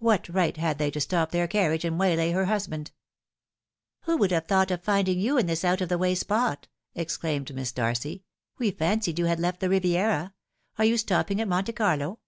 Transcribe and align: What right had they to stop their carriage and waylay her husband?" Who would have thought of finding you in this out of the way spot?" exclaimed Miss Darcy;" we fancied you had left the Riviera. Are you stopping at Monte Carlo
What 0.00 0.28
right 0.28 0.54
had 0.58 0.76
they 0.76 0.90
to 0.90 1.00
stop 1.00 1.30
their 1.30 1.48
carriage 1.48 1.86
and 1.86 1.98
waylay 1.98 2.32
her 2.32 2.44
husband?" 2.44 2.92
Who 4.04 4.18
would 4.18 4.30
have 4.30 4.46
thought 4.46 4.70
of 4.70 4.82
finding 4.84 5.18
you 5.18 5.38
in 5.38 5.46
this 5.46 5.64
out 5.64 5.80
of 5.80 5.88
the 5.88 5.96
way 5.96 6.14
spot?" 6.14 6.68
exclaimed 6.94 7.54
Miss 7.54 7.72
Darcy;" 7.72 8.22
we 8.58 8.70
fancied 8.70 9.18
you 9.18 9.24
had 9.24 9.40
left 9.40 9.60
the 9.60 9.70
Riviera. 9.70 10.34
Are 10.76 10.84
you 10.84 10.98
stopping 10.98 11.40
at 11.40 11.48
Monte 11.48 11.72
Carlo 11.72 12.18